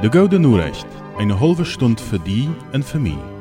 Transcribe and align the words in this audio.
De 0.00 0.08
Goude 0.08 0.38
Noorrecht, 0.38 0.86
eine 1.18 1.40
halbe 1.40 1.64
Stunde 1.64 2.00
für 2.00 2.20
die 2.20 2.48
en 2.70 2.84
für 2.84 3.00
mich. 3.00 3.37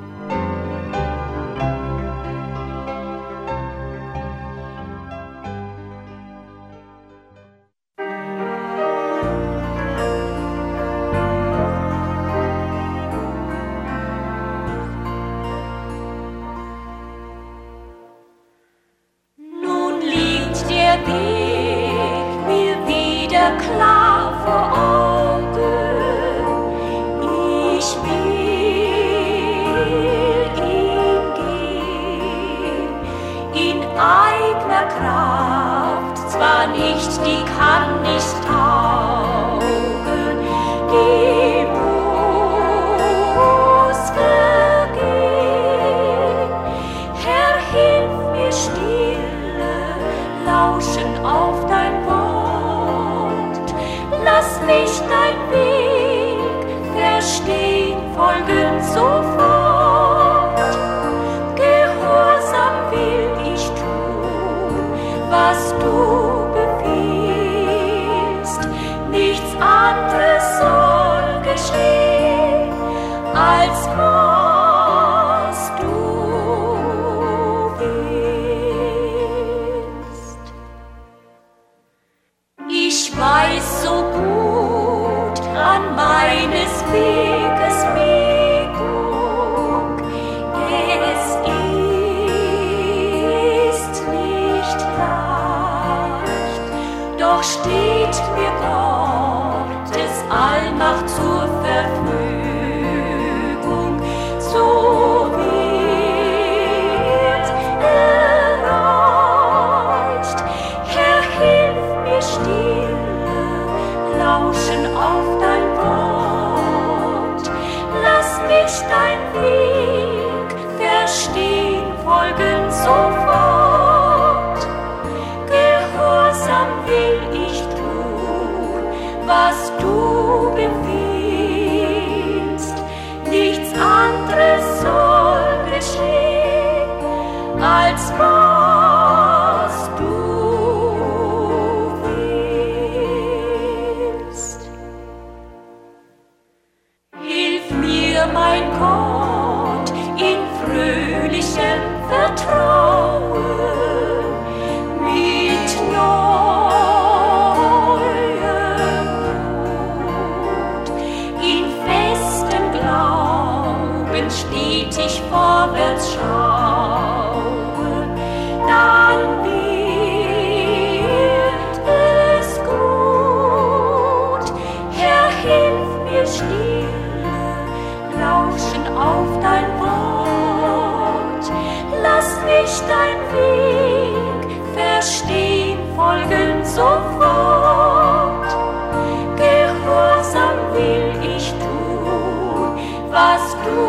Was 193.17 193.45
du 193.65 193.81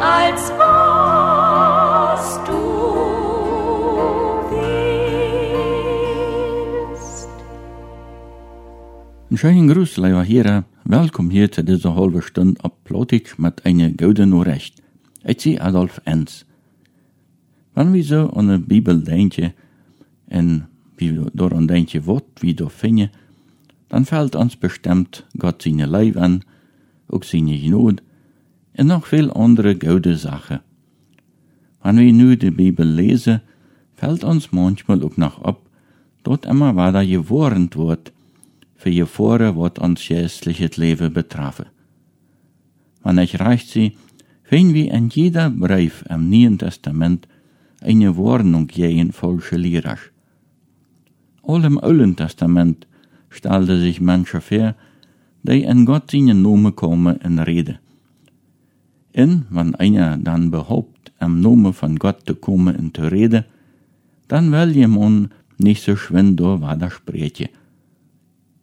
als 0.00 0.42
was 0.58 2.24
du 2.48 2.62
willst. 4.50 5.68
Een 9.30 9.38
schönen 9.38 9.68
Gruß, 9.68 9.92
lieber 9.98 10.24
Hera. 10.24 10.64
Welkom 10.84 11.30
hier 11.30 11.52
zu 11.52 11.62
dieser 11.62 11.94
halben 11.94 12.22
Stunde 12.22 12.64
ab 12.64 12.74
Plotig 12.82 13.38
mit 13.38 13.64
einer 13.64 13.90
guten 13.90 14.30
Nachricht. 14.30 14.82
Ich 15.24 15.44
bin 15.44 15.60
Adolf 15.60 16.00
Enz. 16.04 16.44
Wenn 17.74 17.92
wir 17.94 18.02
so 18.02 18.30
an 18.30 18.48
de 18.48 18.58
Bibel 18.58 19.00
denken 19.04 19.52
en 20.28 20.67
wie 20.98 21.14
wir 21.14 21.30
daran 21.32 21.68
denken, 21.68 22.06
wat 22.06 22.24
wie 22.40 22.54
da 22.54 22.68
finden, 22.68 23.10
dann 23.88 24.04
fällt 24.04 24.36
uns 24.36 24.56
bestimmt 24.56 25.26
Gott 25.38 25.62
seine 25.62 25.86
Leib 25.86 26.16
an, 26.16 26.44
auch 27.08 27.22
seine 27.22 27.58
Gnade 27.58 28.02
und 28.76 28.86
noch 28.86 29.06
viel 29.06 29.30
andere 29.30 29.76
gute 29.76 30.16
Sachen. 30.16 30.60
Wenn 31.82 31.98
wir 31.98 32.12
nu 32.12 32.36
die 32.36 32.50
Bibel 32.50 32.86
lesen, 32.86 33.40
fällt 33.94 34.24
uns 34.24 34.52
manchmal 34.52 35.02
auch 35.02 35.16
noch 35.16 35.42
ab, 35.42 35.62
dort 36.22 36.46
immer 36.46 36.76
weiter 36.76 37.06
gewarnt 37.06 37.76
wird, 37.76 38.12
für 38.76 38.92
Gefahren, 38.92 39.56
wat 39.56 39.78
uns 39.80 40.06
geistliches 40.06 40.76
Leben 40.76 41.12
betraffe. 41.12 41.66
Wenn 43.02 43.18
ich 43.18 43.40
recht 43.40 43.68
sehe, 43.68 43.92
finden 44.44 44.74
wir 44.74 44.92
in 44.92 45.08
jeder 45.08 45.50
Brief 45.50 46.04
im 46.08 46.30
Neuen 46.30 46.58
Testament 46.58 47.26
eine 47.80 48.16
Warnung 48.16 48.66
gegen 48.68 49.12
falsche 49.12 49.56
Lehrer. 49.56 49.98
All 51.48 51.64
im 51.64 51.78
Alten 51.78 52.14
Testament 52.14 52.86
stellte 53.30 53.80
sich 53.80 54.02
Menschen 54.02 54.42
vor, 54.42 54.74
die 55.42 55.62
in 55.62 55.86
Gott 55.86 56.10
seinen 56.10 56.42
Namen 56.42 56.76
kommen 56.76 57.16
in 57.20 57.38
Rede. 57.38 57.78
Und 59.16 59.46
wenn 59.48 59.74
einer 59.74 60.18
dann 60.18 60.50
behauptet, 60.50 61.10
im 61.20 61.40
Namen 61.40 61.72
von 61.72 61.96
Gott 61.96 62.26
zu 62.26 62.34
kommen 62.34 62.76
in 62.76 62.92
zu 62.92 63.10
reden, 63.10 63.44
dann 64.28 64.52
will 64.52 64.76
jemand 64.76 65.30
nicht 65.56 65.82
so 65.82 65.96
schwind 65.96 66.38
da 66.38 66.60
weiter 66.60 66.90
sprechen. 66.90 67.48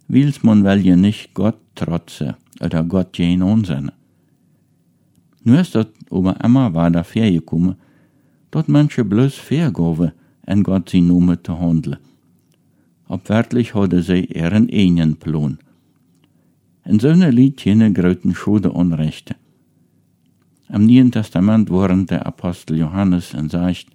Wils 0.07 0.43
man 0.43 0.63
will 0.63 0.85
ja 0.85 0.95
nicht 0.95 1.33
Gott 1.33 1.57
trotze 1.73 2.37
oder 2.61 2.83
Gott 2.83 3.13
gegen 3.13 3.41
unsinn. 3.41 3.91
Nu 5.43 5.55
ist 5.55 5.73
dat 5.73 5.89
aber 6.11 6.39
immer 6.43 6.71
weiter 6.75 7.03
vorgekommen, 7.03 7.77
dort 8.51 8.69
Menschen 8.69 9.09
bloß 9.09 9.33
vergaven 9.33 10.11
en 10.45 10.61
Gott 10.61 10.89
sie 10.89 11.01
Nume 11.01 11.41
zu 11.41 11.59
handeln. 11.59 11.97
Abwärtlich 13.07 13.73
hadden 13.73 14.01
sie 14.01 14.25
ihren 14.25 14.69
eigenen 14.69 15.17
Plan. 15.17 15.59
In 16.85 16.99
seiner 16.99 17.31
liegt 17.31 17.63
keine 17.63 17.91
großen 17.91 18.33
Schuld 18.33 18.65
Unrechte. 18.65 19.35
Im 20.69 20.85
Neuen 20.85 21.11
Testament 21.11 21.69
waren 21.69 22.05
der 22.05 22.25
Apostel 22.25 22.77
Johannes 22.77 23.33
und 23.33 23.51
sagt, 23.51 23.87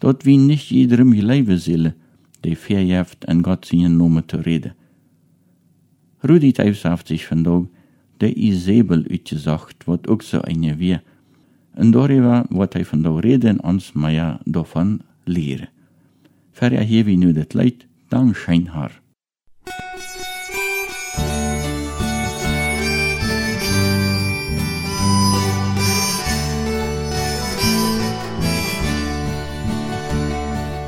Dort 0.00 0.24
wie 0.24 0.38
nicht 0.38 0.70
jedem 0.70 1.12
Leibe 1.12 1.58
Seele, 1.58 1.94
die 2.42 2.56
verjeft 2.56 3.26
en 3.26 3.42
Gott 3.42 3.66
seinen 3.66 3.98
Namen 3.98 4.24
zu 4.26 4.38
reden. 4.38 4.72
Rudi 6.22 6.52
Teufs 6.52 6.84
heeft 6.84 7.08
sich 7.08 7.26
vandaag 7.26 7.66
de 8.20 8.34
Isabel 8.34 9.04
uitgezocht, 9.10 9.86
wat 9.86 10.08
ook 10.08 10.22
zo 10.22 10.40
eine 10.40 10.76
wie. 10.76 11.00
En 11.74 11.90
darüber 11.90 12.44
wat 12.50 12.72
hij 12.72 12.84
vandaag 12.84 13.20
reden 13.20 13.64
ons 13.64 13.92
meer 13.92 14.38
davon 14.44 15.00
leren. 15.24 15.68
Verder 16.52 16.80
hier 16.80 17.04
wie 17.04 17.16
nu 17.16 17.32
dat 17.32 17.54
leid, 17.54 17.86
dan 18.10 18.34
schijn 18.34 18.66
haar. 18.66 19.00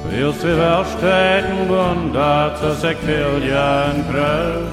Wil 0.09 0.33
ze 0.33 0.55
wel 0.55 0.85
steken, 0.85 1.69
want 1.69 2.13
dat 2.13 2.59
ze 2.59 2.89
ik 2.89 2.97
veel 3.05 3.43
jaren 3.43 4.05
kruis. 4.11 4.69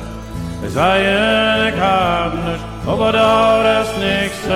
Es 0.66 0.74
sei 0.74 1.68
ik 1.68 1.74
heb 1.75 2.34
niet, 2.34 2.62
aber 2.86 3.12
daar 3.12 3.81
is 3.81 3.90
niks 4.00 4.56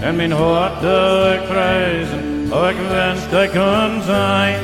En 0.00 0.16
mijn 0.16 0.32
hart 0.32 0.80
doe 0.80 1.34
ik 1.34 1.48
prijzen, 1.48 2.52
oh 2.52 2.68
ik 2.68 2.76
wens 2.88 3.30
dat 3.30 3.42
ik 3.42 3.50
kon 3.50 4.02
zijn. 4.02 4.60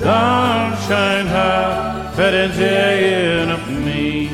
Dan 0.00 0.72
schijnt 0.84 1.28
haar 1.28 1.94
voor 2.14 2.30
den 2.30 2.52
zegen 2.52 3.54
op 3.54 3.84
mij. 3.84 4.28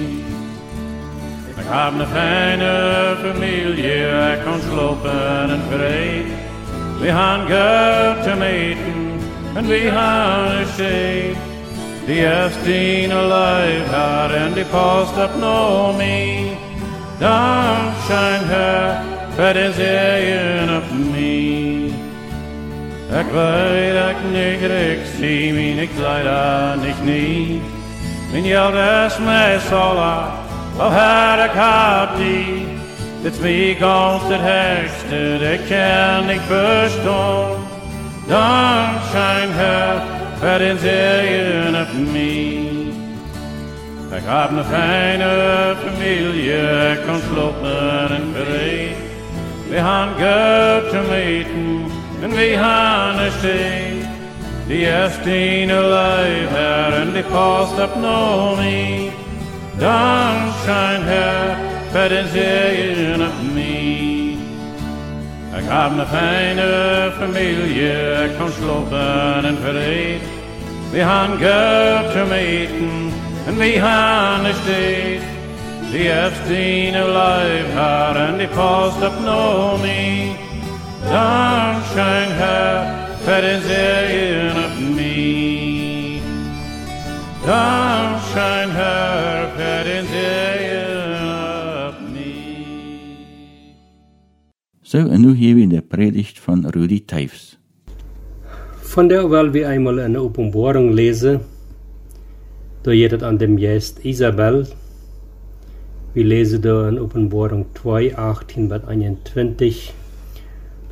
Ik 1.56 1.70
heb 1.70 1.93
een 1.99 2.06
fijne 2.06 3.16
familie, 3.22 4.32
ik 4.32 4.44
kan 4.44 4.61
slopen 4.70 5.50
en 5.50 5.62
vrede. 5.70 6.31
We 7.00 7.06
gaan 7.06 7.46
geld 7.46 8.22
te 8.22 8.34
meten 8.38 9.20
en 9.55 9.66
we 9.66 9.90
gaan 9.94 10.50
een 10.50 10.66
shade. 10.66 11.34
Die 12.06 12.17
eerste 12.17 13.08
alive 13.14 13.94
had 13.94 14.31
en 14.31 14.52
die 14.52 14.64
post 14.64 15.17
up 15.19 15.31
no 15.40 15.93
me. 15.93 16.50
Dan 17.19 17.76
schijnt 18.05 18.50
haar 18.50 19.02
voor 19.37 19.52
den 19.52 19.72
zegen 19.72 20.76
op 20.76 20.84
mij. 21.12 21.54
Ik 23.20 23.26
weet 23.32 23.94
ik 23.94 24.16
niet, 24.32 24.70
ik 24.70 24.99
zie 25.19 25.52
me, 25.52 25.82
ik 25.82 25.90
zei 25.99 26.25
dat 26.25 26.84
niet 26.84 27.05
niet. 27.05 27.62
Min 28.32 28.44
geld 28.44 28.75
is 28.75 29.19
mij 29.19 29.58
sola, 29.69 30.32
of 30.76 30.93
her 30.93 31.44
ik 31.44 31.50
heb 31.55 32.16
die. 32.16 32.66
Dit 33.22 33.40
wie 33.40 33.75
ganst 33.75 34.28
het 34.28 34.40
högste, 34.40 35.38
det 35.38 35.61
kan 35.69 36.31
ik 36.31 36.40
förstå. 36.40 37.56
Dan 38.26 39.00
schijn 39.11 39.52
her 39.52 40.02
för 40.38 40.58
den 40.58 40.78
serien 40.78 41.81
op 41.81 42.12
mij. 42.12 42.72
Ik 44.19 44.25
heb 44.25 44.50
een 44.50 44.64
fijne 44.64 45.75
familie, 45.84 46.52
ik 46.93 46.99
kan 47.06 47.20
slopen 47.31 48.08
en 48.08 48.34
vrede. 48.34 48.94
We 49.69 49.76
gaan 49.76 50.08
geld 50.19 50.90
te 50.90 51.00
meten 51.10 51.94
gaan 52.32 53.19
een 53.19 53.32
steed. 53.32 54.06
Die 54.67 54.87
eerste 54.87 55.67
alive 55.71 56.55
her 56.55 56.93
en 57.00 57.12
die 57.12 57.23
past 57.23 57.81
op 57.81 57.97
no 58.00 58.55
me. 58.56 59.09
Dan 59.79 60.53
schijn 60.62 61.03
her 61.03 61.56
för 61.93 62.09
den 62.09 62.29
serien 62.29 63.23
op 63.23 63.55
mij. 63.55 64.37
Ik 65.59 65.65
heb 65.69 65.99
een 65.99 66.06
fijne 66.06 67.12
familie, 67.19 68.25
ik 68.25 68.37
kan 68.38 68.50
slopen 68.61 69.44
en 69.44 69.56
vrede. 69.62 70.25
We 70.91 71.00
gaan 71.00 71.38
geld 71.38 72.12
te 72.12 72.25
meten 72.29 73.12
en 73.47 73.56
we 73.56 73.73
gaan 73.73 74.44
een 74.44 74.55
steed. 74.55 75.23
Die 75.91 76.09
heeft 76.09 76.94
alive 76.97 77.73
haar 77.75 78.17
en 78.17 78.37
die 78.37 78.49
past 78.49 79.03
op 79.03 79.20
no 79.25 79.77
me. 79.77 80.54
Dan 81.11 81.83
schijn 81.91 82.31
her 82.33 83.41
den 83.41 83.62
zegen 83.62 84.65
op 84.65 84.95
mij. 84.95 86.21
Dan 87.47 88.21
schijn 88.21 88.71
her 88.71 89.85
den 89.85 90.06
zegen 90.06 91.89
op 91.89 91.95
mij. 92.12 93.17
So, 94.83 94.99
en 94.99 95.21
nu 95.21 95.35
hier 95.35 95.55
weer 95.55 95.69
de 95.69 95.83
predigt 95.83 96.39
van 96.39 96.67
Rudi 96.71 97.05
Teufs. 97.05 97.59
Von 98.81 99.09
der 99.09 99.29
weil 99.31 99.53
wir 99.53 99.69
einmal 99.69 99.99
eine 99.99 100.21
Openbarung 100.21 100.93
lesen, 100.93 101.41
da 102.83 102.93
geht 102.93 103.23
an 103.23 103.39
dem 103.39 103.56
Geist 103.56 104.05
Isabel. 104.05 104.67
Wir 106.12 106.25
lesen 106.25 106.62
da 106.62 106.89
in 106.89 106.99
Openbarung 107.01 107.67
2, 107.75 108.17
18 108.17 108.69
bis 108.69 108.85
21, 108.85 109.93
da 109.93 110.04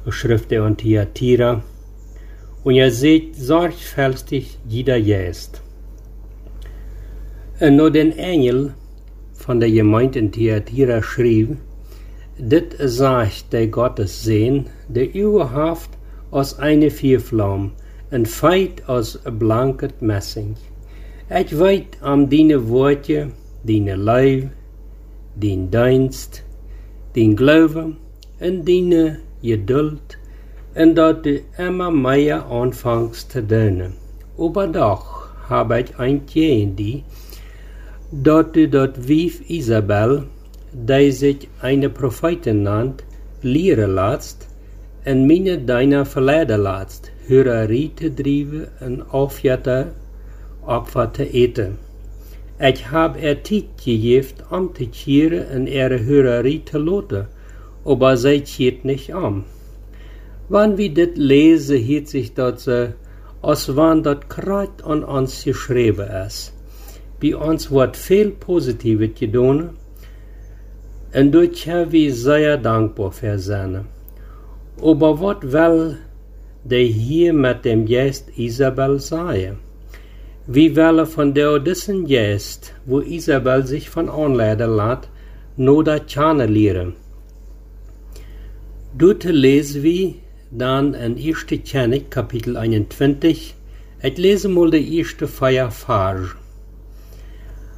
schrift 0.09 0.53
er 0.53 0.65
an 0.65 0.77
Thyatira. 0.77 1.63
Und 2.65 2.75
ihr 2.75 2.91
seht 2.91 3.37
sorgfältig 3.37 4.59
jeder 4.69 5.01
Geist. 5.01 5.61
Und 7.61 7.77
nur 7.77 7.91
den 7.91 8.13
Engel 8.17 8.75
von 9.35 9.61
der 9.61 9.71
Gemeinde 9.71 10.19
in 10.19 10.33
Thyatira 10.33 11.03
schrieb, 11.03 11.57
Dit 12.39 12.77
sagt 12.79 13.53
der 13.53 13.67
Gottes 13.67 14.25
Sehn, 14.25 14.67
der 14.89 15.15
überhaupt 15.15 15.91
aus 16.31 16.59
eine 16.59 16.91
Vierflaum, 16.91 17.73
ein 18.11 18.27
Feit 18.27 18.89
aus 18.89 19.19
blanket 19.39 20.01
Messing. 20.01 20.57
Ich 21.29 21.57
weet 21.59 21.99
am 22.01 22.29
diene 22.29 22.69
woordje, 22.69 23.31
diene 23.63 23.97
Leib, 23.97 24.51
dien 25.35 25.71
Dienst, 25.71 26.43
dien 27.15 27.37
Glaube 27.37 27.97
en 28.41 28.65
diene 28.65 29.21
Geduld, 29.43 30.19
en 30.75 30.95
dat 30.95 31.25
du 31.25 31.41
immer 31.59 31.91
anfängst 32.51 33.33
zu 33.33 33.43
dienen. 33.43 33.95
Aber 34.39 34.67
doch 34.67 35.29
habe 35.49 35.81
ich 35.81 35.99
ein 35.99 36.27
die, 36.27 37.05
dat 38.11 38.57
du 38.57 38.69
dort 38.69 39.09
wief 39.09 39.49
Isabel, 39.49 40.25
die 40.73 41.11
sich 41.11 41.49
eine 41.61 41.91
Prophetin 41.91 42.63
nannt, 42.63 43.05
lehren 43.43 43.95
lässt, 43.95 44.49
en 45.05 45.27
meine 45.27 45.59
deiner 45.59 46.05
verleiden 46.05 46.63
lässt, 46.63 47.13
Hörerie 47.27 47.91
te 47.95 48.11
drijven 48.11 48.69
en 48.81 49.03
afjatten 49.11 49.93
opvat 50.67 51.15
te 51.15 51.31
eten. 51.31 51.79
Ik 52.59 52.79
heb 52.79 53.17
er 53.23 53.43
tijd 53.43 53.65
gegeven 53.77 54.37
om 54.51 54.73
te 54.73 54.89
keren 54.89 55.49
en 55.49 55.67
er 55.67 55.99
Hörerie 55.99 56.63
te 56.63 56.79
aber 57.85 58.17
zij 58.17 58.41
keert 58.41 58.85
nicht 58.85 59.15
om. 59.15 59.45
Wann 60.49 60.77
wir 60.77 60.95
dit 60.95 61.17
lesen, 61.17 61.77
hielt 61.77 62.09
sich 62.09 62.35
dat 62.35 62.61
ze, 62.61 62.93
als 63.41 63.67
wann 63.67 64.03
dat 64.03 64.27
kruid 64.27 64.83
an 64.83 65.07
ons 65.07 65.43
geschreven 65.43 66.09
is. 66.27 66.53
Bij 67.19 67.35
ons 67.35 67.69
wordt 67.69 67.97
veel 67.97 68.31
positieve 68.31 69.11
gedaan, 69.15 69.71
en 71.11 71.31
dat 71.31 71.57
zijn 71.57 71.89
we 71.89 72.13
zeer 72.13 72.63
dankbaar 72.63 73.13
voor 73.13 73.39
zijn. 73.39 73.87
Aber 74.83 75.17
wat 75.17 75.43
wel 75.43 75.95
de 76.63 76.77
hier 76.77 77.35
met 77.35 77.63
dem 77.63 77.87
Geist 77.87 78.31
Isabel 78.35 78.99
sei. 78.99 79.53
Wie 80.45 80.75
welle 80.75 81.07
von 81.07 81.33
der 81.33 81.59
diesen 81.59 82.07
Geist, 82.07 82.75
wo 82.85 83.01
Isabel 83.01 83.67
sich 83.67 83.89
von 83.89 84.09
anleiden 84.09 84.77
lässt, 84.77 85.09
nur 85.57 85.85
da 85.85 85.99
Tjane 85.99 86.47
Dort 88.95 89.25
lesen 89.25 89.83
wir 89.83 90.15
dann 90.51 90.93
in 90.93 91.17
1. 91.17 91.47
Chronik, 91.65 92.11
Kapitel 92.11 92.59
21, 92.59 93.55
ich 94.03 94.19
lese 94.19 94.49
mal 94.51 94.71
die 94.71 94.99
erste 94.99 95.27
Feierphase. 95.27 96.33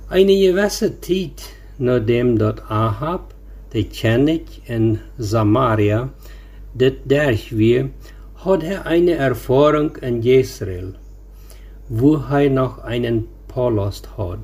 Eine 0.08 0.36
gewisse 0.36 1.00
Zeit, 1.00 1.50
nachdem 1.78 2.36
dort 2.36 2.68
Ahab, 2.68 3.32
der 3.72 3.84
Chronik 3.84 4.44
in 4.66 4.98
Samaria, 5.16 6.12
das 6.74 6.94
durch 7.04 7.56
wir, 7.56 7.90
hat 8.44 8.64
er 8.64 8.84
eine 8.86 9.12
Erfahrung 9.12 9.94
in 9.98 10.20
Jezreel, 10.20 10.94
wo 11.88 12.16
er 12.16 12.50
noch 12.50 12.82
einen 12.82 13.28
Palast 13.46 14.18
hat. 14.18 14.40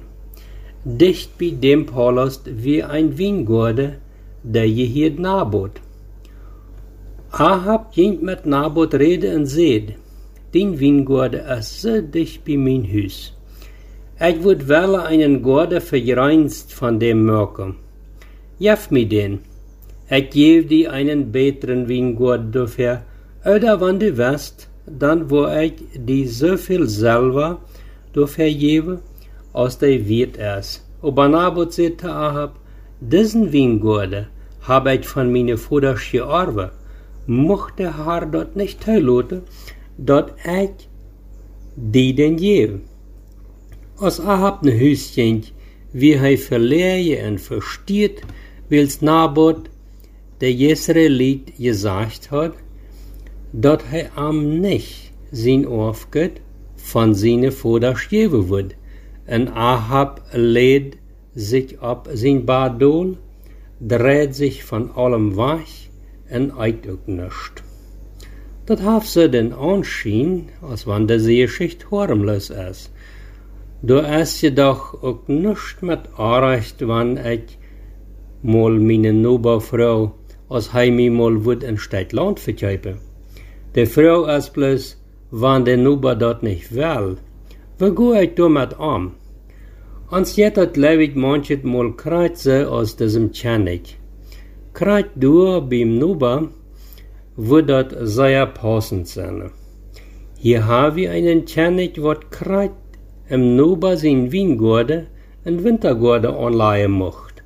Dicht 0.84 1.36
bei 1.36 1.50
dem 1.50 1.86
Palast 1.86 2.42
wie 2.62 2.84
ein 2.84 3.18
Wingorde, 3.18 3.96
der 4.44 4.66
hier 4.66 5.10
Nabot. 5.10 5.72
Ahab 7.32 7.92
ging 7.92 8.24
mit 8.24 8.44
Nabot 8.44 8.92
rede 8.92 9.36
und 9.36 9.46
seht, 9.46 9.94
den 10.52 10.80
Wingorde 10.80 11.38
ist 11.58 11.80
so 11.80 12.00
dicht 12.00 12.44
bei 12.44 12.56
mein 12.56 12.84
Haus. 12.92 13.32
Ich 14.18 14.42
würd 14.42 14.66
wel 14.66 14.96
einen 14.96 15.40
Gorde 15.40 15.80
verreinst 15.80 16.74
von 16.74 16.98
dem 16.98 17.24
Mörker. 17.24 17.76
Jef 18.58 18.90
mir 18.90 19.06
den. 19.08 19.38
Ich 20.10 20.30
gebe 20.30 20.66
dir 20.66 20.92
einen 20.92 21.30
besseren 21.30 21.86
Wingord 21.88 22.52
dafür, 22.52 23.02
oder 23.44 23.80
wann 23.80 24.00
du 24.00 24.18
west, 24.18 24.68
dann 24.86 25.30
wo 25.30 25.46
ich 25.46 25.74
die 25.94 26.26
so 26.26 26.56
viel 26.56 26.88
selber 26.88 27.60
durch 28.12 28.32
vergebe, 28.32 29.02
als 29.52 29.78
der 29.78 30.08
wird 30.08 30.36
es. 30.36 30.84
Aber 31.00 31.28
Nabot 31.28 31.72
sagte 31.72 32.10
Ahab, 32.10 32.58
diesen 33.00 33.52
Wingorde 33.52 34.26
habe 34.62 34.96
ich 34.96 35.06
von 35.06 35.32
meinen 35.32 35.56
Vaters 35.56 36.00
geerbt. 36.10 36.72
Mochte 37.30 37.94
dort 38.32 38.56
nicht 38.56 38.80
toelaten, 38.80 39.42
dort 39.96 40.34
ich 40.44 40.88
die 41.76 42.12
den 42.12 42.36
geben. 42.36 42.82
Als 43.98 44.18
Ahab 44.18 44.64
ne 44.64 44.72
Hüschen, 44.72 45.44
wie 45.92 46.18
hij 46.18 46.36
verleer 46.36 47.22
en 47.22 47.38
versteht, 47.38 48.22
wils 48.68 49.00
Nabot 49.00 49.70
der 50.40 50.52
Jesraelit 50.52 51.56
gesagt 51.56 52.32
hat, 52.32 52.54
dat 53.52 53.84
hij 53.84 54.10
am 54.14 54.60
nicht 54.60 55.12
sein 55.30 55.66
Aufgott 55.66 56.40
von 56.74 57.14
seine 57.14 57.52
Vaters 57.52 58.08
geben 58.08 58.48
wird. 58.48 58.74
En 59.26 59.48
Ahab 59.48 60.22
lädt 60.32 60.96
sich 61.36 61.78
ab 61.80 62.08
sein 62.12 62.44
Badol, 62.44 63.18
dreht 63.78 64.34
sich 64.34 64.64
von 64.64 64.90
allem 64.90 65.36
weg 65.36 65.89
en 66.30 66.52
eit 66.58 66.88
ook 66.88 67.06
nischt. 67.06 67.62
Dat 68.64 68.80
heeft 68.80 69.08
ze 69.08 69.28
den 69.28 69.52
Anschein, 69.52 70.50
als 70.60 70.84
wann 70.84 71.06
der 71.06 71.20
Seeschicht 71.20 71.86
harmlos 71.90 72.50
ist. 72.50 72.90
Du 73.80 73.98
ist 73.98 74.40
jedoch 74.40 75.02
ook 75.02 75.28
nischt 75.28 75.82
mit 75.82 76.00
Anrecht, 76.16 76.80
wann 76.86 77.16
ich 77.16 77.58
mal 78.42 78.78
meine 78.78 79.12
als 80.48 80.72
hij 80.72 80.90
mir 80.90 81.12
mal 81.12 81.44
wird 81.44 81.62
in 81.62 81.78
Stadt 81.78 82.12
Land 82.12 82.40
verkaufen. 82.40 82.98
De 83.74 83.86
Frau 83.86 84.24
ist 84.26 84.52
bloß, 84.52 84.96
wann 85.30 85.64
der 85.64 85.76
Nuba 85.76 86.14
dort 86.14 86.42
nicht 86.42 86.74
will. 86.74 87.16
Wo 87.78 87.92
go 87.92 88.12
ich 88.12 88.34
damit 88.34 88.74
an? 88.78 89.12
Ans 90.10 90.34
jettet 90.36 90.76
lewit 90.76 91.14
manchet 91.14 91.64
mal 91.64 91.92
kreuze 91.92 92.68
aus 92.68 92.96
diesem 92.96 93.32
Chanik. 93.32 93.99
Du 94.72 95.60
beim 95.60 95.98
Nuba, 95.98 96.48
wo 97.36 97.60
dat 97.60 97.94
sehr 98.00 98.46
passend 98.46 99.08
sein. 99.08 99.50
Hier 100.38 100.66
haben 100.66 100.96
wir 100.96 101.10
einen 101.10 101.44
Chanik, 101.44 102.02
wat 102.02 102.30
kreit 102.30 102.70
im 103.28 103.56
Nuba 103.56 103.96
sein 103.96 104.32
Wiengorde 104.32 105.06
en 105.44 105.64
Wintergorde 105.64 106.34
anleihen 106.34 106.92
mocht. 106.92 107.42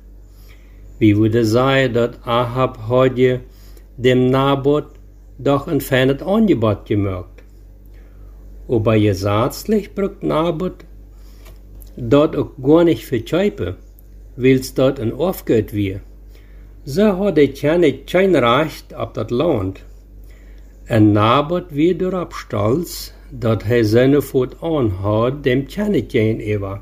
Wie 0.99 1.17
würde 1.17 1.43
sagen, 1.45 1.93
dat 1.93 2.19
Ahab 2.25 2.87
heute 2.87 3.41
dem 3.97 4.29
Nabot 4.29 4.85
doch 5.37 5.67
ein 5.67 5.81
feines 5.81 6.21
Angebot 6.21 6.85
gemerkt. 6.85 7.43
Aber 8.69 8.97
gesatzlich 8.97 9.93
brückt 9.93 10.23
Nabot 10.23 10.85
dort 11.97 12.35
auch 12.37 12.51
gar 12.61 12.83
nicht 12.83 13.05
verkäupen, 13.05 13.75
weil's 14.37 14.73
dort 14.73 14.99
ein 14.99 15.11
Aufgeld 15.11 15.73
wie. 15.73 15.99
So 16.85 17.17
hat 17.17 17.37
er 17.37 17.47
keine 17.47 17.93
kein 17.93 18.35
Recht 18.35 18.93
ab 18.93 19.13
dat 19.13 19.31
Land. 19.31 19.83
En 20.87 21.13
Nabot 21.13 21.65
wie 21.71 21.95
durab 21.95 22.33
stolz, 22.33 23.11
dat 23.31 23.63
hij 23.63 23.83
seine 23.83 24.21
Voet 24.21 24.61
anhat, 24.61 25.43
dem 25.43 25.67
kenne 25.67 26.05
geen 26.07 26.39
ever. 26.39 26.81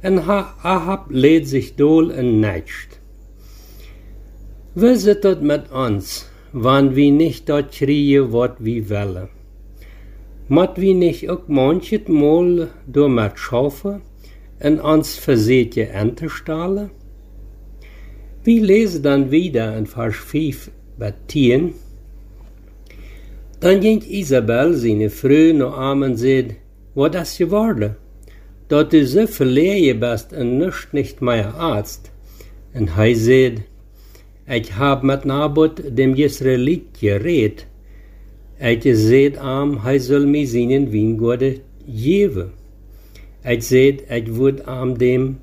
En 0.00 0.18
Ahab 0.18 1.06
lädt 1.08 1.48
sich 1.48 1.74
dol 1.76 2.10
en 2.10 2.40
nächt. 2.40 3.00
Wie 4.74 4.96
sit 4.96 5.24
dat 5.24 5.42
mit 5.42 5.72
uns? 5.72 6.26
wann 6.54 6.94
wir 6.94 7.10
nicht 7.10 7.48
dort 7.48 7.72
kriegen, 7.72 8.32
wat 8.32 8.64
wir 8.64 8.88
wollen. 8.88 9.28
Mat 10.48 10.80
wir 10.80 10.94
nicht 10.94 11.28
auch 11.28 11.48
manchet 11.48 12.08
Mal 12.08 12.68
durch 12.86 13.10
mit 13.10 13.38
Schafe 13.38 14.00
und 14.62 14.80
uns 14.80 15.16
versehrte 15.16 15.88
Entestale? 15.88 16.90
Wir 18.44 18.62
lesen 18.62 19.02
dann 19.02 19.30
wieder 19.30 19.74
in 19.74 19.86
Vers 19.86 20.16
5 20.16 20.70
bei 20.98 21.14
10. 21.28 21.72
Dann 23.60 23.80
ging 23.80 24.02
Isabel, 24.02 24.74
seine 24.74 25.08
Frau, 25.08 25.54
noch 25.54 25.78
am 25.78 26.02
und 26.02 26.16
sagt, 26.18 26.56
was 26.94 27.30
ist 27.30 27.38
geworden? 27.38 27.96
Dort 28.68 28.92
du 28.92 29.06
so 29.06 29.26
verlegen 29.26 29.98
bist 30.00 30.34
und 30.34 30.58
nicht, 30.58 30.92
nicht 30.92 31.22
mehr 31.22 31.54
Arzt. 31.54 32.10
Und 32.74 32.90
er 32.98 33.16
sagt, 33.16 33.62
ich 34.46 34.76
hab 34.76 35.02
mit 35.02 35.24
Nabot 35.24 35.82
dem 35.82 36.14
Jesraelit 36.14 37.00
geredet. 37.00 37.66
Ich 38.60 38.82
seht 38.82 39.38
am, 39.38 39.84
hij 39.84 39.98
soll 39.98 40.26
mir 40.26 40.46
seinen 40.46 40.92
Wiengorde 40.92 41.60
geben. 41.86 42.50
Ich 43.42 43.66
seht, 43.66 44.04
ich 44.10 44.34
würd 44.34 44.68
am 44.68 44.98
dem 44.98 45.38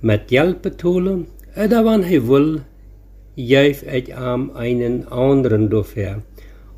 mit 0.00 0.28
Geld 0.28 0.62
betonen, 0.62 1.26
hij 1.54 2.22
will, 2.22 2.60
geef 3.36 3.82
ich 3.82 4.14
am 4.14 4.50
einen 4.54 5.08
anderen. 5.08 6.24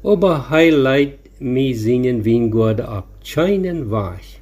Aber 0.03 0.51
hij 0.51 0.71
leidt 0.71 1.41
mir 1.41 1.75
seinen 1.75 2.25
Wiengorde 2.25 2.87
ab, 2.87 3.07
keinen 3.25 3.91
Wach. 3.91 4.41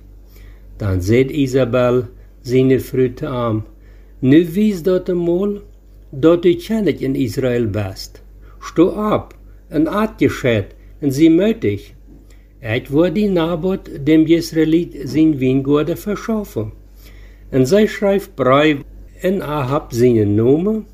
Dann 0.78 1.00
seht 1.00 1.30
Isabel 1.30 2.08
seine 2.42 2.80
Früte 2.80 3.28
am, 3.28 3.64
nu 4.20 4.54
wies 4.54 4.82
dort 4.82 5.08
einmal, 5.08 5.62
dat 6.10 6.44
du 6.44 6.54
kennet 6.56 7.00
in 7.00 7.14
Israel 7.14 7.66
best. 7.66 8.22
Sto 8.60 8.90
ab, 8.90 9.34
en 9.68 9.86
at 9.86 10.18
geschät, 10.18 10.74
en 11.00 11.10
sie 11.10 11.30
mötig. 11.30 11.94
Et 12.60 12.92
wo 12.92 13.08
die 13.08 13.28
Nabot 13.28 13.88
dem 14.06 14.26
Jesraelit 14.26 15.08
sin 15.08 15.38
Wiengorde 15.38 15.96
verschaffen. 15.96 16.72
En 17.50 17.66
zij 17.66 17.86
schreibt 17.86 18.34
Brief 18.34 18.78
en 19.24 19.40
Ahab 19.42 19.92
seinen 19.92 20.34
Namen, 20.34 20.84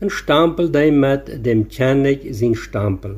en 0.00 0.10
stampel 0.10 0.70
de 0.70 0.90
met 0.90 1.44
dem 1.44 1.66
Kennet 1.68 2.20
sin 2.30 2.54
Stampel. 2.54 3.14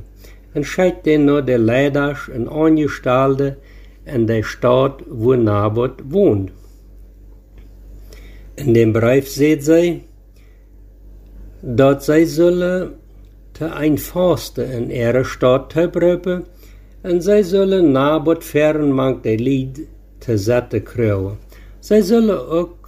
En 0.53 0.65
schickt 0.65 1.05
den 1.05 1.25
nur 1.25 1.43
der 1.43 1.59
Leiders 1.59 2.29
en 2.29 2.49
Angestalde 2.49 3.57
in 4.05 4.27
der 4.27 4.43
Stadt, 4.43 5.03
wo 5.09 5.35
Nabot 5.35 6.03
wohnt. 6.09 6.51
In 8.55 8.75
dem 8.75 8.93
Brief 8.93 9.29
seht 9.29 9.65
sie, 9.65 10.03
dat 11.61 12.05
zij 12.05 12.25
zullen 12.25 12.95
te 13.53 13.65
een 13.65 13.99
vaste 13.99 14.63
in 14.63 14.91
ihre 14.91 15.25
Stadt 15.25 15.73
hebben, 15.73 16.47
en 17.01 17.23
zij 17.23 17.43
zullen 17.43 17.91
nabot 17.91 18.45
fern 18.45 18.93
mank 18.93 19.23
de 19.23 19.39
lied 19.39 19.81
te 20.19 20.39
zetten 20.39 20.83
kruwen. 20.83 21.39
Zij 21.79 22.01
zullen 22.01 22.49
ook 22.49 22.80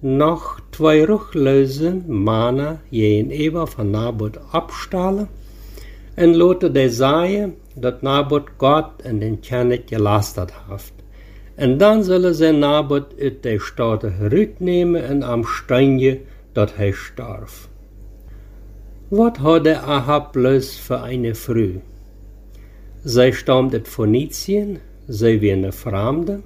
nog 0.00 0.62
twee 0.70 1.04
rugleuzen 1.04 2.04
mannen 2.06 2.80
je 2.88 3.16
in 3.16 3.30
Eva 3.30 3.66
van 3.66 3.90
Nabot 3.90 4.38
abstalen 4.50 5.28
en 6.14 6.36
laten 6.36 6.72
de 6.72 6.90
zaaien 6.90 7.54
dat 7.74 8.02
Nabot 8.02 8.48
God 8.56 8.84
en 9.02 9.18
den 9.18 9.40
Kennet 9.40 9.82
gelasterd 9.86 10.52
heeft. 10.68 10.92
En 11.54 11.78
dan 11.78 12.04
zullen 12.04 12.34
ze 12.34 12.50
Nabot 12.50 13.04
uit 13.20 13.42
de 13.42 13.58
stad 13.58 14.02
herutnemen 14.02 15.04
en 15.04 15.22
am 15.22 15.44
steintje 15.44 16.20
dat 16.52 16.74
hij 16.74 16.92
starf. 16.92 17.68
Wat 19.08 19.36
had 19.36 19.64
der 19.64 19.82
Ahab 19.82 20.32
bloß 20.32 20.76
für 20.76 21.02
eine 21.02 21.34
Früh? 21.34 21.80
Zij 23.04 23.32
stammt 23.32 23.72
uit 23.72 23.88
Phönizien, 23.88 24.78
zij 25.06 25.40
wie 25.40 25.52
eine 25.52 25.72
Fremde. 25.72 26.40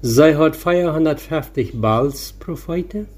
Zij 0.00 0.34
hat 0.34 0.56
450 0.56 1.72
Baals 1.72 2.34
Propheten, 2.38 3.08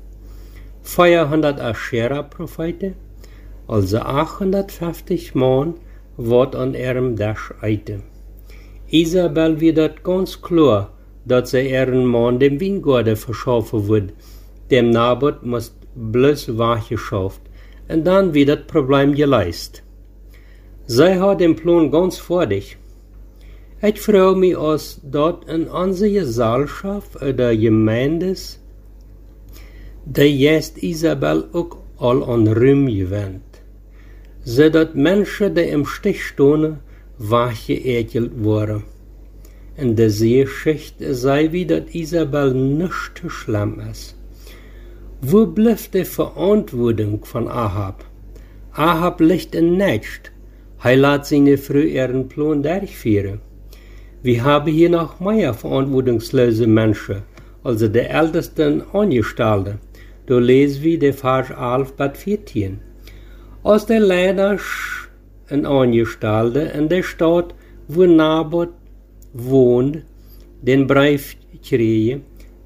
400 0.82 1.60
Aschera 1.60 2.22
Propheten, 2.22 2.94
also 3.66 3.98
850 3.98 5.34
Mann 5.34 5.74
wat 6.16 6.54
an 6.54 6.74
ihrem 6.74 7.16
Dash 7.16 7.52
eite. 7.60 8.00
Isabel 8.90 9.60
wird 9.60 10.02
ganz 10.04 10.40
klar, 10.40 10.90
dat 11.24 11.48
sie 11.48 11.68
ihren 11.68 12.06
Mann 12.06 12.38
dem 12.38 12.60
Wingorde 12.60 13.16
verschaffen 13.16 13.88
wird. 13.88 14.12
Dem 14.70 14.90
Nabot 14.90 15.42
muss 15.42 15.74
bloß 15.94 16.56
wachgeschafft 16.56 17.40
en 17.88 18.04
dan 18.04 18.32
wie 18.32 18.44
dat 18.44 18.66
Problem 18.66 19.14
geleist. 19.14 19.82
Zij 20.86 21.18
hat 21.18 21.40
den 21.40 21.54
Plan 21.54 21.90
ganz 21.90 22.18
vor 22.18 22.46
dich. 22.46 22.76
Ich 23.80 24.00
freue 24.00 24.34
mich, 24.34 24.56
als 24.56 25.00
dort 25.04 25.48
in 25.48 25.68
onze 25.70 26.10
Gesellschaft 26.10 27.22
oder 27.22 27.56
Gemeindes 27.56 28.58
der 30.04 30.30
jest 30.30 30.82
Isabel 30.82 31.44
ook 31.52 31.78
al 31.98 32.24
an 32.24 32.48
Rüm 32.48 32.86
gewend, 32.86 33.42
zodat 34.44 34.94
Menschen, 34.94 35.54
die 35.54 35.68
im 35.68 35.84
Stich 35.84 36.24
stonden, 36.24 36.78
wachgeekelt 37.18 38.42
worden. 38.42 38.82
In 39.76 39.94
der 39.96 40.10
Seeschicht 40.10 40.96
sei 40.98 41.52
wie 41.52 41.66
dat 41.66 41.94
Isabel 41.94 42.54
nicht 42.54 43.22
schlimm 43.28 43.80
ist. 43.90 44.16
Wo 45.20 45.46
bleibt 45.46 45.94
die 45.94 46.04
Verantwortung 46.04 47.24
von 47.24 47.48
Ahab? 47.48 48.04
Ahab 48.72 49.20
liegt 49.20 49.54
in 49.54 49.76
Nicht, 49.76 50.32
Hij 50.78 50.96
laat 50.96 51.26
zijn 51.26 51.58
vrouw 51.58 51.82
ihren 51.82 52.26
Plan. 52.26 52.62
Wir 54.22 54.42
haben 54.42 54.72
hier 54.72 54.90
noch 54.90 55.20
mehr 55.20 55.54
verantwortungslose 55.54 56.66
Menschen, 56.66 57.22
also 57.62 57.86
die 57.86 58.00
ältesten 58.00 58.82
Angestellten. 58.92 59.78
Da 60.26 60.38
lesen 60.38 60.82
wir 60.82 60.98
der 60.98 61.14
Vers 61.14 61.50
11 61.50 61.92
bis 61.92 62.18
14. 62.22 62.80
Als 63.62 63.86
der 63.86 64.00
leider 64.00 64.58
ein 65.48 65.66
Angestellte 65.66 66.60
in 66.60 66.88
der 66.88 67.02
Stadt, 67.02 67.54
wo 67.86 68.06
Naboth 68.06 68.74
wohnt, 69.32 70.02
den 70.62 70.86
Brief 70.86 71.36
kreeg, 71.62 72.20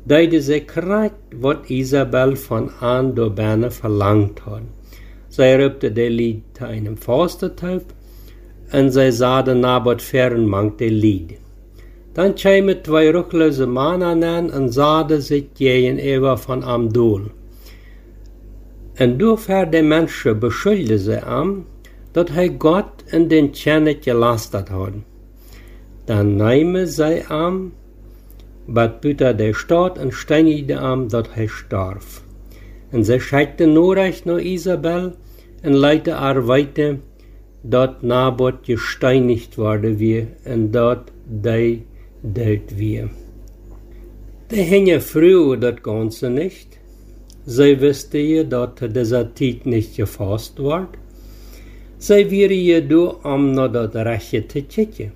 deide 0.05 0.41
ze 0.41 0.61
krijgt 0.61 1.15
wat 1.41 1.69
Isabel 1.69 2.37
von 2.37 2.71
door 3.15 3.33
bijna 3.33 3.71
verlangt 3.71 4.39
had. 4.39 4.63
Zij 5.29 5.57
rupte 5.57 5.93
de 5.93 6.11
lied 6.11 6.43
te 6.53 6.67
einem 6.67 6.97
Forstertyp 6.97 7.83
en 8.73 8.93
zij 8.93 9.11
zaden 9.11 9.61
Naboth 9.61 10.03
fern 10.03 10.49
mangt 10.49 10.79
de 10.79 10.91
lied. 10.91 11.33
Dan 12.13 12.35
kwamen 12.35 12.83
twee 12.83 13.11
ruchlose 13.11 13.67
mannen 13.67 14.51
en 14.53 14.73
zaden 14.73 15.23
zich 15.23 15.45
gegenüber 15.55 16.37
van 16.39 16.63
am 16.63 16.93
doel. 16.93 17.21
En 18.95 19.17
doorver 19.17 19.71
de 19.71 19.83
mensen 19.83 20.39
beschuldigden 20.39 20.99
ze 20.99 21.23
am, 21.23 21.67
dat 22.13 22.29
hij 22.29 22.55
God 22.59 22.87
in 23.07 23.29
den 23.29 23.51
Tjernet 23.51 23.99
gelastert 24.01 24.69
had. 24.69 24.93
Dan 26.05 26.37
namen 26.37 26.89
zij 26.89 27.25
am, 27.27 27.73
bad 28.65 29.01
Büter 29.01 29.37
der 29.37 29.55
Stadt 29.55 29.99
en 29.99 30.13
steinigde 30.13 30.79
am, 30.79 31.09
dat 31.09 31.29
hij 31.31 31.47
starf. 31.47 32.23
En 32.91 33.05
zij 33.05 33.19
scheikte 33.19 33.65
Norrecht 33.65 34.25
naar 34.25 34.41
Isabel 34.41 35.13
en 35.61 35.77
leite 35.77 36.11
haar 36.11 36.47
weiter, 36.47 36.99
dat 37.63 38.03
Naboth 38.03 38.65
gesteinigt 38.65 39.55
worden 39.57 39.97
wie 39.97 40.27
en 40.43 40.71
dat 40.71 41.13
die 41.25 41.87
deut 42.21 42.77
wie. 42.77 43.09
De 44.47 44.57
hänge 44.57 45.01
früher 45.01 45.57
dat 45.57 45.83
Ganze 45.83 46.31
nicht. 46.31 46.79
Sie 47.47 47.81
wüsste 47.81 48.19
je, 48.19 48.45
dat 48.45 48.81
dieser 48.95 49.35
Tiet 49.35 49.67
nicht 49.67 49.97
gefasst 49.97 50.63
ward. 50.63 50.99
Sie 51.99 52.31
wäre 52.31 52.55
je 52.55 52.81
do 52.87 53.19
am 53.23 53.53
na 53.53 53.69
dat 53.69 53.95
Reche 53.95 54.47
te. 54.47 55.11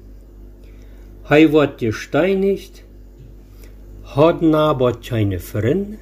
Hij 1.22 1.50
wordt 1.50 1.80
gesteinigt, 1.80 2.84
hat 4.02 4.42
Naboth 4.42 5.02
keine 5.02 5.40
Freunde, 5.40 5.98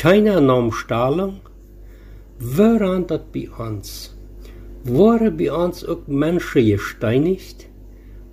keine 0.00 0.40
Namstellung, 0.40 1.40
woran 2.38 3.06
dat 3.06 3.32
bei 3.32 3.48
uns? 3.58 4.13
Waren 4.86 5.36
bei 5.38 5.50
uns 5.50 5.82
auch 5.82 6.06
Menschen 6.06 6.66
gesteinigt, 6.66 7.68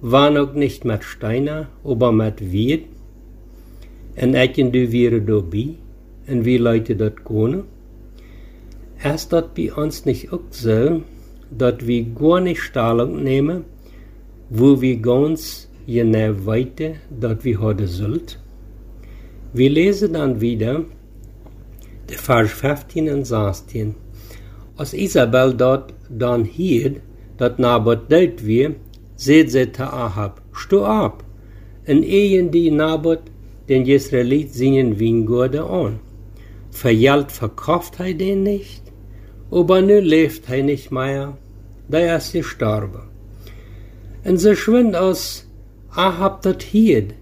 waren 0.02 0.38
auch 0.38 0.54
nicht 0.54 0.84
mit 0.84 1.06
Steiner, 1.06 1.70
aber 1.84 2.12
mit 2.12 2.52
Wied, 2.52 2.84
en 4.16 4.34
etjen 4.34 4.74
du 4.74 4.92
wäre 4.92 5.22
dabei, 5.22 5.76
en 6.28 6.44
wie 6.44 6.58
Leute 6.58 6.98
dort 6.98 7.24
können? 7.24 7.64
Erst 9.02 9.32
dat 9.32 9.56
bei 9.56 9.72
uns 9.74 10.06
nicht 10.06 10.34
auch 10.34 10.42
so, 10.50 11.04
dat 11.50 11.88
wir 11.88 12.04
gar 12.04 12.42
nicht 12.42 12.62
Stellung 12.62 13.24
nehmen, 13.24 13.64
wo 14.50 14.82
wir 14.82 14.98
ganz 14.98 15.70
genau 15.88 16.46
weiter, 16.46 16.96
dat 17.18 17.46
wir 17.46 17.62
heute 17.62 17.88
sollt. 17.88 18.40
Wir 19.54 19.70
lesen 19.70 20.14
dann 20.14 20.42
wieder, 20.42 20.84
der 22.10 22.18
Vers 22.18 22.52
15 22.52 23.10
und 23.10 23.24
16. 23.24 23.96
Als 24.76 24.94
Isabel 24.94 25.54
dort 25.54 25.94
dann 26.10 26.44
hielt, 26.46 27.02
dat 27.38 27.60
Naboth 27.60 28.12
deut 28.12 28.46
wir, 28.46 28.76
seht 29.16 29.52
sie 29.52 29.68
te 29.68 29.84
Ahab, 29.84 30.42
sto 30.54 30.86
ab, 30.86 31.24
en 31.86 32.04
ehen 32.04 32.52
die 32.52 32.72
Naboth 32.72 33.26
den 33.68 33.86
Israelit 33.86 34.54
seinen 34.54 35.00
Wingorde 35.00 35.64
an. 35.64 36.00
Verjalt 36.72 37.32
verkauft 37.32 38.00
hij 38.00 38.14
den 38.14 38.44
nicht, 38.44 38.84
aber 39.52 39.82
nu 39.82 40.00
lebt 40.00 40.48
hij 40.48 40.62
nicht 40.62 40.92
mehr, 40.92 41.38
da 41.90 42.16
ist 42.16 42.34
gestorben. 42.34 43.04
En 44.24 44.38
so 44.38 44.56
schwind 44.56 44.96
aus 44.96 45.46
Ahab 45.96 46.42
dat 46.42 46.64
hied, 46.64 47.14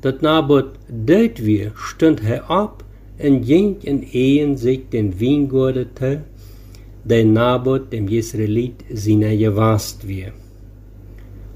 dat 0.00 0.22
Naboth 0.22 0.72
deut 0.88 1.44
wir, 1.44 1.72
stund 1.74 2.22
hij 2.22 2.40
ab 2.42 2.84
en 3.16 3.44
ging 3.44 3.76
en 3.84 4.02
ehen 4.12 4.56
sich 4.56 4.88
den 4.90 5.20
Wingorde 5.20 5.86
te, 5.94 6.20
der 7.08 7.24
Naboth 7.24 7.92
dem 7.92 8.06
Israelit 8.08 8.84
seiner 8.92 9.34
gewast 9.36 10.06
wir. 10.06 10.32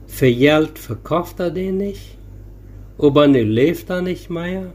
Für 0.07 0.33
Geld 0.33 0.79
verkauft 0.79 1.41
er 1.41 1.51
den 1.51 1.77
nicht, 1.77 2.17
aber 2.99 3.27
nu 3.27 3.43
lebt 3.43 3.91
er 3.91 4.03
nicht 4.03 4.31
mehr, 4.31 4.73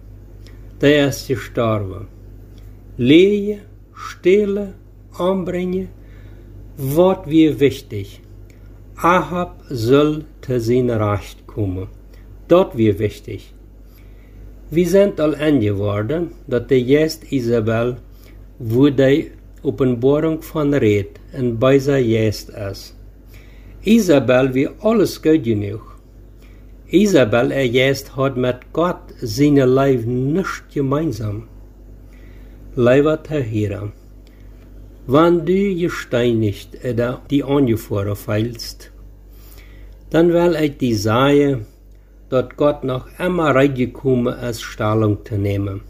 der 0.82 1.10
ist 1.10 1.28
gestorben. 1.28 2.08
Lehe, 2.98 3.60
Stille, 3.94 4.74
anbringen, 5.18 5.90
wat 6.78 7.28
wir 7.28 7.60
wichtig. 7.60 8.22
Ahab 8.98 9.64
soll 9.70 10.26
zu 10.42 10.60
seinem 10.60 11.02
Recht 11.02 11.46
kommen. 11.48 11.88
Dort 12.48 12.78
wir 12.78 13.00
wichtig. 13.00 13.54
Wir 14.70 14.88
sind 14.90 15.20
all 15.20 15.60
geworden, 15.60 16.32
dat 16.48 16.70
de 16.70 16.78
jest 16.78 17.32
Isabel, 17.32 17.98
wo 18.60 18.90
die 19.68 19.74
Openbarung 19.74 20.42
von 20.42 20.74
Red 20.74 21.20
en 21.32 21.58
zij 21.80 22.04
jest 22.04 22.50
is. 22.50 22.94
Isabel 23.84 24.52
wie 24.52 24.70
alles 24.80 25.20
gut 25.20 25.44
genug. 25.44 25.82
Isabel 26.90 27.52
er 27.52 27.66
jest 27.66 28.16
hat 28.16 28.38
mit 28.38 28.56
Gott 28.72 29.14
seine 29.22 29.66
Leib 29.66 30.06
nicht 30.06 30.64
gemeinsam. 30.74 31.48
Leiber 32.76 33.24
Tahira, 33.24 33.92
wann 35.08 35.46
du 35.46 35.76
gesteinigt 35.76 36.78
oder 36.84 37.22
die 37.30 37.44
angefahren 37.44 38.16
feilst, 38.16 38.92
dann 40.10 40.32
will 40.32 40.56
ich 40.62 40.78
die 40.78 40.94
sagen, 40.94 41.66
dass 42.30 42.56
Gott 42.56 42.84
noch 42.84 43.08
immer 43.20 43.56
reingekommen 43.56 44.34
ist, 44.50 44.62
Stellung 44.62 45.26
zu 45.26 45.36
nehmen. 45.38 45.82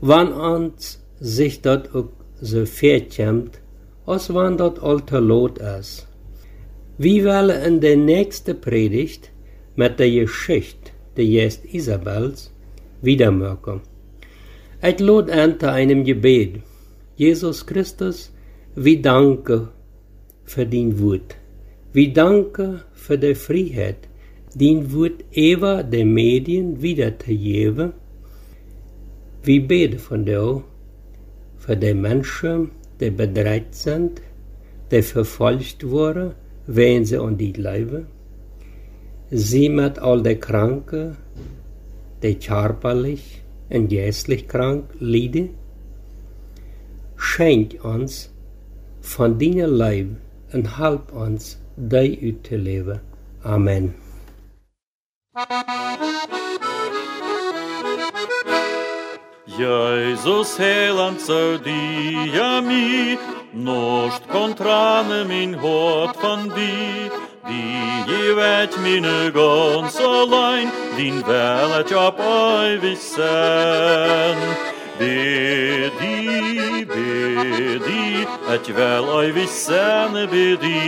Wann 0.00 0.32
uns 0.32 1.02
sich 1.20 1.62
dort 1.62 1.94
auch 1.94 2.08
so 2.44 2.66
verkämmt, 2.66 3.60
als 4.06 4.32
wann 4.32 4.56
dort 4.56 4.82
alter 4.82 5.20
Lot 5.20 5.58
ist. 5.58 6.06
Wir 6.98 7.24
wollen 7.24 7.62
in 7.62 7.80
der 7.80 7.96
nächsten 7.96 8.60
Predigt 8.60 9.30
mit 9.76 9.98
der 9.98 10.10
Geschichte 10.10 10.92
der 11.16 11.24
Jest 11.24 11.64
Isabels 11.64 12.52
wiedermerken. 13.02 13.80
Ich 14.82 15.00
lade 15.00 15.32
an 15.32 15.58
zu 15.58 15.70
einem 15.70 16.04
Gebet. 16.04 16.60
Jesus 17.16 17.64
Christus, 17.66 18.30
wir 18.74 19.00
danken 19.00 19.68
für 20.44 20.66
dein 20.66 21.00
Wort. 21.00 21.36
Wir 21.92 22.12
danken 22.12 22.82
für 22.92 23.16
die 23.16 23.34
Freiheit, 23.34 24.08
dein 24.54 24.92
Wort 24.92 25.24
über 25.32 25.82
die 25.82 26.04
Medien 26.04 26.82
wiederzugeben. 26.82 27.92
Wir 29.42 29.66
beten 29.66 29.98
von 29.98 30.24
dir 30.24 30.62
für 31.64 31.76
die 31.76 31.94
Menschen, 31.94 32.72
die 33.00 33.10
bedreht 33.10 33.74
sind, 33.74 34.20
die 34.90 35.00
verfolgt 35.00 35.88
wurden, 35.88 36.32
wenn 36.66 37.06
sie 37.06 37.16
an 37.16 37.38
die 37.38 37.52
leben. 37.52 38.06
Sie 39.30 39.70
mit 39.70 39.98
all 39.98 40.22
die 40.22 40.36
Kranken, 40.36 41.16
die 42.22 42.34
körperlich 42.34 43.42
und 43.70 43.88
geistlich 43.88 44.46
krank 44.46 44.84
leiden. 44.98 45.50
Schenk 47.16 47.82
uns 47.82 48.30
von 49.00 49.38
deiner 49.38 49.66
Leib 49.66 50.08
und 50.52 50.76
halb 50.76 51.12
uns, 51.12 51.58
zu 52.42 52.56
leben. 52.56 53.00
Amen. 53.42 53.94
Jezus 59.56 60.56
heiland 60.56 61.20
zou 61.20 61.58
die 61.62 62.40
ami, 62.40 63.18
nocht 63.50 64.22
kon 64.26 64.54
tranen 64.54 65.26
min 65.26 65.54
hoort 65.54 66.16
van 66.18 66.50
di, 66.54 67.10
die 67.46 68.04
je 68.06 68.34
weet 68.34 68.76
mine 68.82 69.30
gans 69.34 69.96
alleen, 69.96 70.70
dien 70.96 71.22
wel 71.26 71.70
het. 71.70 71.90
Bedi, 74.98 76.86
bedi, 76.86 78.26
het 78.46 78.74
wel 78.74 79.22
eeuwig 79.22 79.48
zijn, 79.48 80.12
bedi, 80.30 80.82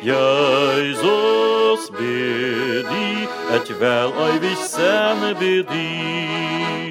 Jezus, 0.00 1.90
bedi, 1.90 3.28
het 3.48 3.78
wel 3.78 4.12
bedi. 5.38 6.87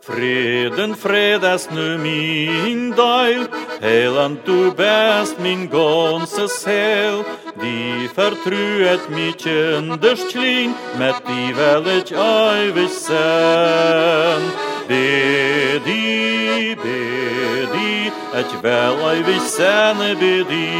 Freden, 0.00 0.94
fred 0.94 1.42
ist 1.42 1.70
nu 1.72 1.98
min 1.98 2.94
deil, 2.94 3.48
Heiland, 3.80 4.46
du 4.46 4.72
bist 4.72 5.38
min 5.40 5.70
ganzes 5.70 6.66
Heil, 6.66 7.24
die 7.62 8.08
vertruet 8.14 9.08
mich 9.10 9.36
kinderst 9.38 10.28
klin, 10.28 10.74
met 10.98 11.16
die 11.26 11.56
will 11.56 11.86
ich 11.98 12.12
ewig 12.12 12.92
sein. 12.92 14.42
Bedi, 14.88 16.76
bedi, 16.76 18.12
ich 18.40 18.62
will 18.62 18.98
ewig 19.12 19.44
sein, 19.58 19.98
bedi, 20.20 20.72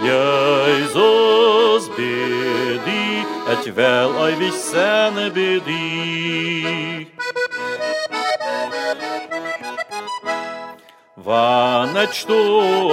Jesus, 0.00 1.82
bedi, 1.96 3.03
et 3.52 3.74
wel 3.74 4.26
ei 4.26 4.34
wich 4.40 4.60
sene 4.70 5.30
bedi 5.36 7.08
Wann 11.26 11.96
et 11.96 12.12
sto 12.14 12.40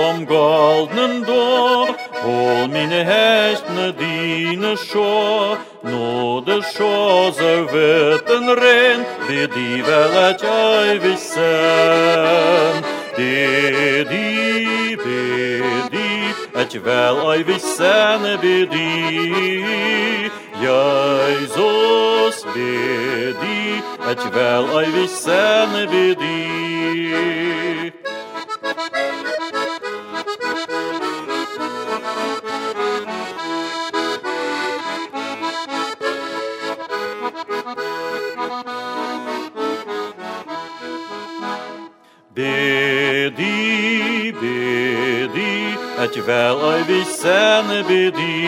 am 0.08 0.26
goldnen 0.26 1.24
dor 1.28 1.88
hol 2.24 2.68
mine 2.76 3.02
hecht 3.12 3.66
ne 3.76 3.88
dine 4.02 4.74
scho 4.78 5.58
no 5.84 6.42
de 6.48 6.62
scho 6.72 7.32
ze 7.38 7.54
weten 7.74 8.46
ren 8.62 9.00
bedi 9.28 9.72
wel 9.88 10.16
et 10.30 10.44
ei 10.44 11.00
bedi 13.18 14.31
taču 16.72 16.86
vēl 16.86 17.18
oi 17.28 17.42
visene 17.44 18.38
bidī, 18.40 20.30
Jēzus 20.62 22.40
bidī, 22.54 23.84
taču 24.00 24.32
vēl 24.32 24.72
oi 24.80 24.88
visene 24.96 25.84
bidī. 25.92 27.41
Bedi, 46.12 46.20
et 46.20 46.26
vel 46.26 46.56
oi 46.56 46.84
vi 46.88 47.04
sene 47.06 47.84
bedi. 47.88 48.48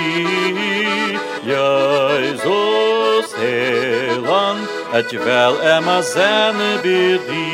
Jesus 1.45 3.33
helan, 3.37 4.57
et 4.93 5.11
vel 5.25 5.55
emma 5.61 6.01
sene 6.01 6.81
bedi. 6.83 7.51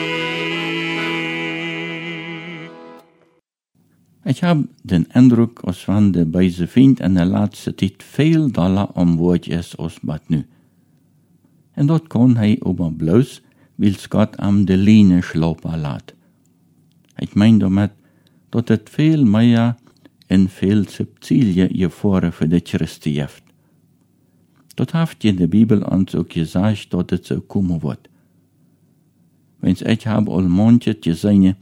Ich 4.26 4.44
habe 4.44 4.68
den 4.84 5.08
Eindruck, 5.12 5.64
als 5.64 5.84
van 5.84 6.12
de 6.12 6.26
bij 6.26 6.50
ze 6.50 6.68
vriend 6.68 7.00
en 7.00 7.14
de 7.14 7.26
laatste 7.26 7.76
tijd 7.76 8.04
veel 8.04 8.52
dollar 8.52 8.90
om 8.94 9.18
woordjes 9.18 9.78
als 9.78 9.98
wat 10.02 10.22
nu. 10.28 10.46
En 11.74 11.86
dat 11.86 12.08
kon 12.08 12.36
hij 12.36 12.60
aber 12.60 12.94
bloos, 12.94 13.42
wils 13.76 14.06
Gott 14.10 14.38
am 14.38 14.66
de 14.66 14.78
line 14.78 15.22
slopen 15.22 15.80
laat. 15.80 16.14
Ik 17.16 17.36
meen 17.36 17.58
damit, 17.58 17.92
dat 18.50 18.68
het 18.68 18.90
veel 18.90 19.26
meer 19.26 19.76
en 20.30 20.50
veel 20.50 20.84
subtiler 20.88 21.70
gevoren 21.72 22.34
voor 22.34 22.48
de 22.48 22.60
Christen 22.64 23.12
heeft. 23.12 23.44
Dat 24.74 24.92
heeft 24.92 25.24
in 25.24 25.36
de 25.36 25.48
Bibel 25.48 25.82
ons 25.82 26.16
ook 26.16 26.32
gezegd 26.32 26.92
dat 26.92 27.10
het 27.10 27.26
zo 27.26 27.40
komen 27.40 27.80
wordt. 27.80 28.10
Wens 29.60 29.82
ik 29.82 30.02
heb 30.02 30.28
al 30.28 30.78
gezien, 30.80 31.56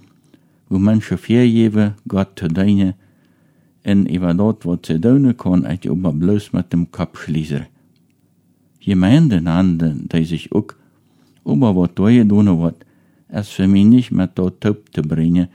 wo 0.68 0.78
mensen 0.78 1.20
vergeven 1.20 1.96
Gott 2.08 2.36
te 2.36 2.54
dienen, 2.54 2.96
en 3.82 4.16
über 4.16 4.36
dat 4.36 4.64
wat 4.64 4.86
ze 4.86 5.00
doen 5.00 5.36
kan, 5.36 5.68
ik 5.68 5.88
aber 5.88 6.16
bloos 6.16 6.50
met 6.50 6.72
dem 6.72 6.90
Kopf 6.90 7.22
schließen. 7.22 7.68
Gemeinden 8.80 9.46
handen, 9.46 10.08
die 10.08 10.26
sich 10.26 10.52
ook 10.52 10.78
über 11.46 11.74
wat 11.74 11.96
doen 11.96 12.28
doen 12.28 12.58
wat, 12.58 12.76
es 13.28 13.50
für 13.50 13.68
mich 13.68 13.86
nicht 13.86 14.12
mehr 14.12 14.30
dort 14.34 14.62
top 14.62 14.90
te 14.92 15.02
brengen, 15.02 15.50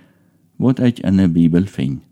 wat 0.57 0.79
ich 0.79 1.05
in 1.05 1.17
der 1.17 1.29
Bibel 1.29 1.67
vind. 1.67 2.03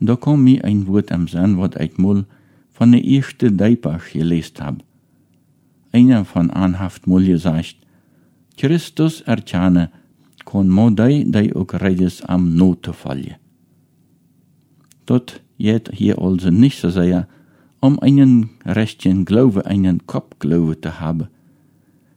Da 0.00 0.16
kom 0.16 0.44
mir 0.44 0.64
ein 0.64 0.86
Wort 0.86 1.10
am 1.12 1.26
Sinn, 1.26 1.58
wat 1.58 1.76
ich 1.80 1.98
mal 1.98 2.24
von 2.70 2.92
der 2.92 3.04
ersten 3.04 3.56
Deipach 3.56 4.12
gelesen 4.12 4.60
hab. 4.60 4.76
Einer 5.92 6.24
von 6.24 6.50
anhaft 6.50 7.06
mal 7.06 7.24
gesagt, 7.24 7.76
Christus 8.56 9.22
erkenne, 9.22 9.90
kon 10.44 10.68
mo 10.68 10.90
dei, 10.90 11.24
dei 11.26 11.54
ook 11.54 11.74
redes 11.74 12.22
am 12.22 12.54
Note 12.56 12.92
fallen. 12.92 13.36
Dort 15.06 15.40
jet 15.56 15.90
hier 15.92 16.18
also 16.18 16.50
nicht 16.50 16.80
so 16.80 16.90
sehr, 16.90 17.26
um 17.80 17.98
einen 17.98 18.50
rechten 18.64 19.24
Glaube, 19.24 19.66
einen 19.66 20.06
Kopfglaube 20.06 20.80
zu 20.80 21.00
haben. 21.00 21.28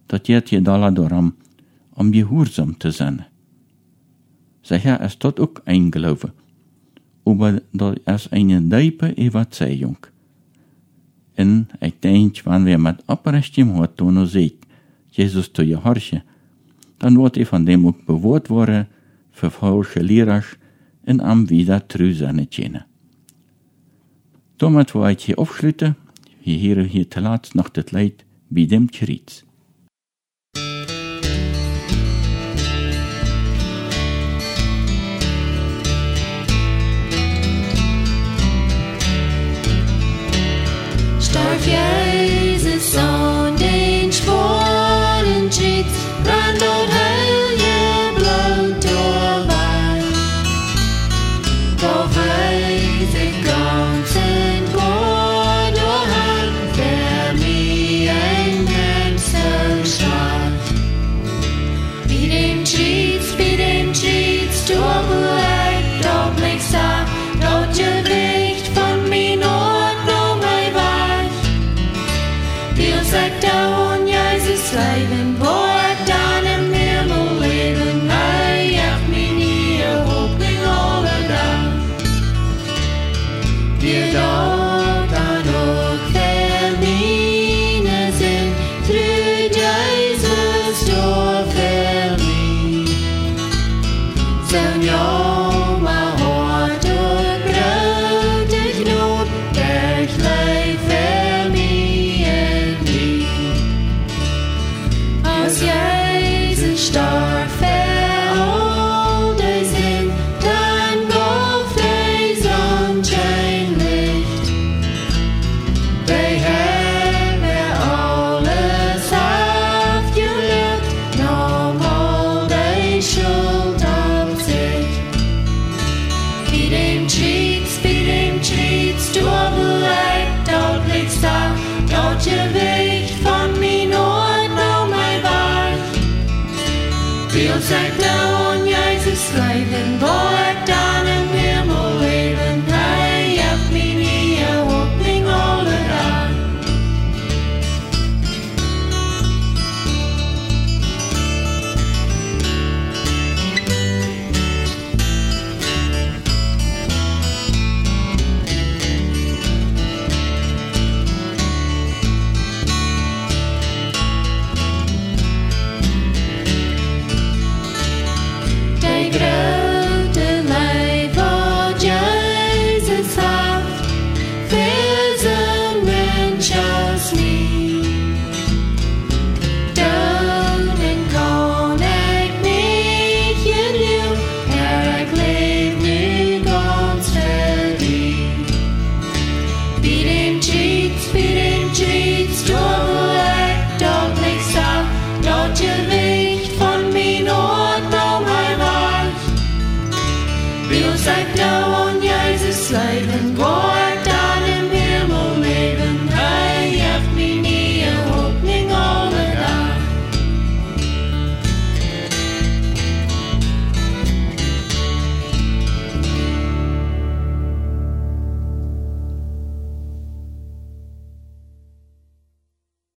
Dat 0.07 0.27
jet 0.27 0.49
hier 0.49 0.61
dalla 0.61 0.91
darum, 0.91 1.33
om 1.93 2.11
gehoorzaam 2.11 2.77
te 2.77 2.91
zijn. 2.91 3.25
Sicher 4.61 5.01
ist 5.01 5.23
dort 5.23 5.39
ook 5.39 5.61
ein 5.65 5.91
Glaube, 5.91 6.33
aber 7.25 7.61
is 8.05 8.27
eine 8.31 8.61
diepe 8.61 9.09
Überzeugung. 9.09 9.97
En 11.35 11.67
ich 11.79 11.99
denk, 11.99 12.45
wenn 12.45 12.65
wir 12.65 12.77
mit 12.77 13.03
oprechtem 13.07 13.73
Hort 13.73 13.97
tun 13.97 14.25
seht, 14.25 14.59
Jesus 15.11 15.51
zu 15.53 15.65
gehorchen, 15.65 16.21
dann 16.99 17.17
wird 17.17 17.37
er 17.37 17.45
von 17.45 17.65
dem 17.65 17.85
auch 17.87 17.93
bewahrt 18.05 18.49
worden, 18.49 18.87
für 19.31 19.49
falsche 19.49 20.01
Lehrer 20.01 20.43
en 21.05 21.19
am 21.21 21.49
wieder 21.49 21.87
true 21.87 22.13
seine 22.13 22.47
tjene. 22.47 22.85
Damit 24.57 24.93
wo 24.93 25.05
ich 25.07 25.25
hier 25.25 25.39
aufschlüte, 25.39 25.95
wir 26.43 26.57
hier 26.57 26.83
hier 26.83 27.07
laat 27.15 27.55
noch 27.55 27.69
das 27.69 27.91
Leid 27.91 28.25
bei 28.49 28.65
dem 28.65 28.91
Kreuz. 28.91 29.45
Jesus 75.01 75.09
Leben, 75.09 75.35
wo 75.39 75.60